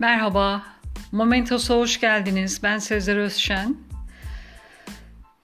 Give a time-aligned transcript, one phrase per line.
[0.00, 0.62] Merhaba,
[1.12, 2.60] Momentos'a hoş geldiniz.
[2.62, 3.76] Ben Sezer Özşen.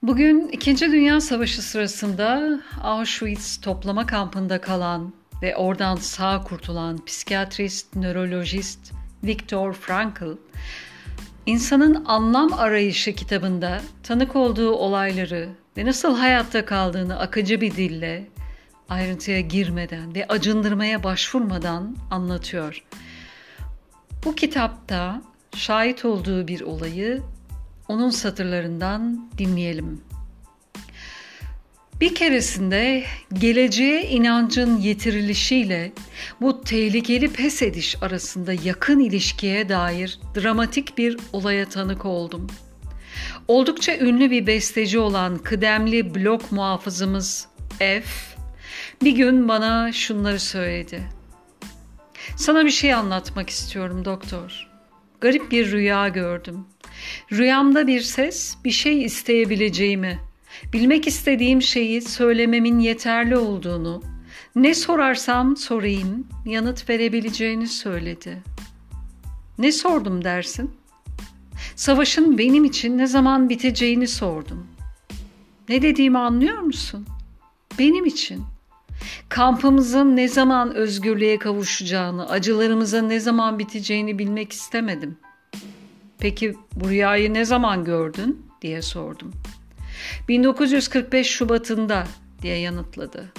[0.01, 8.93] Bugün İkinci Dünya Savaşı sırasında Auschwitz toplama kampında kalan ve oradan sağ kurtulan psikiyatrist, nörolojist
[9.23, 10.37] Viktor Frankl,
[11.45, 18.27] İnsanın Anlam Arayışı kitabında tanık olduğu olayları ve nasıl hayatta kaldığını akıcı bir dille,
[18.89, 22.83] ayrıntıya girmeden ve acındırmaya başvurmadan anlatıyor.
[24.25, 25.21] Bu kitapta
[25.55, 27.21] şahit olduğu bir olayı
[27.87, 30.01] onun satırlarından dinleyelim.
[32.01, 33.03] Bir keresinde
[33.33, 35.91] geleceğe inancın yitirilişiyle
[36.41, 42.47] bu tehlikeli pes ediş arasında yakın ilişkiye dair dramatik bir olaya tanık oldum.
[43.47, 47.47] Oldukça ünlü bir besteci olan kıdemli blok muhafızımız
[47.79, 48.03] F
[49.03, 51.03] bir gün bana şunları söyledi.
[52.35, 54.67] Sana bir şey anlatmak istiyorum doktor.
[55.21, 56.65] Garip bir rüya gördüm.
[57.31, 60.19] Rüyamda bir ses bir şey isteyebileceğimi,
[60.73, 64.03] bilmek istediğim şeyi söylememin yeterli olduğunu,
[64.55, 68.43] ne sorarsam sorayım yanıt verebileceğini söyledi.
[69.57, 70.71] Ne sordum dersin?
[71.75, 74.67] Savaşın benim için ne zaman biteceğini sordum.
[75.69, 77.07] Ne dediğimi anlıyor musun?
[77.79, 78.54] Benim için.
[79.29, 85.17] Kampımızın ne zaman özgürlüğe kavuşacağını, acılarımızın ne zaman biteceğini bilmek istemedim.
[86.19, 89.33] Peki bu rüyayı ne zaman gördün diye sordum.
[90.27, 92.07] 1945 Şubat'ında
[92.41, 93.33] diye yanıtladı.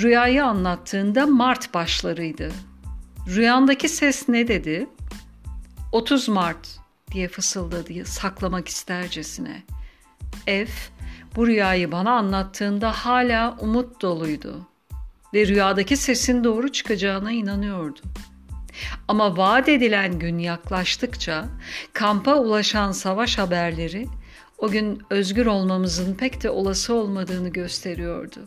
[0.00, 2.52] Rüyayı anlattığında Mart başlarıydı.
[3.28, 4.86] Rüyandaki ses ne dedi?
[5.92, 6.78] 30 Mart
[7.12, 9.62] diye fısıldadı saklamak istercesine.
[10.46, 10.68] F
[11.36, 14.66] bu rüyayı bana anlattığında hala umut doluydu
[15.34, 18.00] ve rüyadaki sesin doğru çıkacağına inanıyordu.
[19.08, 21.44] Ama vaat edilen gün yaklaştıkça
[21.92, 24.06] kampa ulaşan savaş haberleri
[24.58, 28.44] o gün özgür olmamızın pek de olası olmadığını gösteriyordu.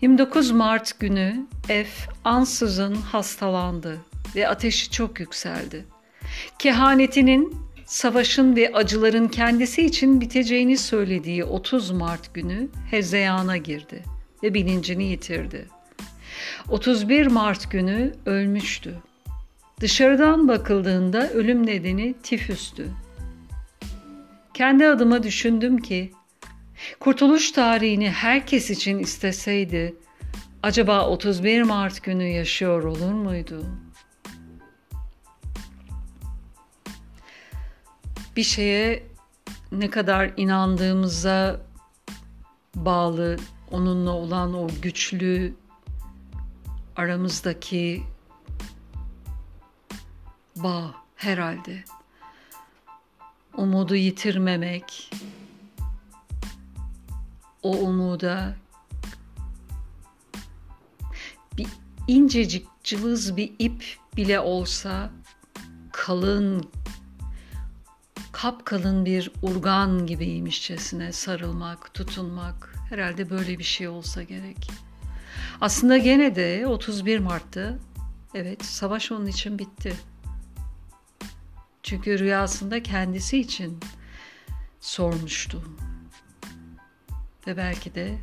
[0.00, 1.88] 29 Mart günü F
[2.24, 3.98] ansızın hastalandı
[4.36, 5.84] ve ateşi çok yükseldi.
[6.58, 7.56] Kehanetinin
[7.92, 14.02] savaşın ve acıların kendisi için biteceğini söylediği 30 Mart günü hezeyana girdi
[14.42, 15.68] ve bilincini yitirdi.
[16.68, 18.94] 31 Mart günü ölmüştü.
[19.80, 22.88] Dışarıdan bakıldığında ölüm nedeni tifüstü.
[24.54, 26.12] Kendi adıma düşündüm ki
[27.00, 29.94] kurtuluş tarihini herkes için isteseydi
[30.62, 33.64] acaba 31 Mart günü yaşıyor olur muydu?
[38.36, 39.06] Bir şeye
[39.72, 41.60] ne kadar inandığımıza
[42.74, 43.36] bağlı
[43.70, 45.54] onunla olan o güçlü
[46.96, 48.02] aramızdaki
[50.56, 51.84] bağ herhalde.
[53.56, 55.10] Umudu yitirmemek,
[57.62, 58.56] o umuda
[61.56, 61.66] bir
[62.08, 65.10] incecik cılız bir ip bile olsa
[65.92, 66.70] kalın
[68.42, 74.70] kapkalın bir urgan gibiymişçesine sarılmak, tutunmak herhalde böyle bir şey olsa gerek.
[75.60, 77.78] Aslında gene de 31 Mart'ta
[78.34, 79.94] evet savaş onun için bitti.
[81.82, 83.78] Çünkü rüyasında kendisi için
[84.80, 85.62] sormuştu.
[87.46, 88.18] Ve belki de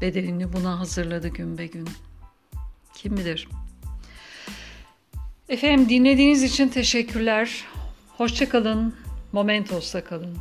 [0.00, 1.88] bedelini buna hazırladı gün be gün.
[2.94, 3.48] Kim bilir?
[5.48, 7.64] Efendim dinlediğiniz için teşekkürler.
[8.18, 8.94] Hoşçakalın.
[9.32, 10.36] Momentos'ta kalın.